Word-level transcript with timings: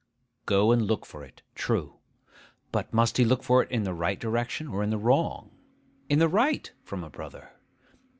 Go 0.47 0.71
and 0.71 0.81
look 0.81 1.05
for 1.05 1.23
it, 1.23 1.43
true. 1.53 1.97
But 2.71 2.91
must 2.91 3.17
he 3.17 3.23
look 3.23 3.43
for 3.43 3.61
it 3.61 3.69
in 3.69 3.83
the 3.83 3.93
right 3.93 4.19
direction, 4.19 4.67
or 4.69 4.81
in 4.81 4.89
the 4.89 4.97
wrong? 4.97 5.51
('In 6.09 6.17
the 6.17 6.27
right,' 6.27 6.71
from 6.83 7.03
a 7.03 7.09
brother.) 7.11 7.51